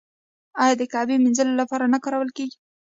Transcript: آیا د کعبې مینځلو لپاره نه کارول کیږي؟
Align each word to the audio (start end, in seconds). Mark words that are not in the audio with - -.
آیا 0.63 0.73
د 0.77 0.83
کعبې 0.93 1.15
مینځلو 1.23 1.53
لپاره 1.61 1.85
نه 1.93 1.99
کارول 2.03 2.29
کیږي؟ 2.37 2.57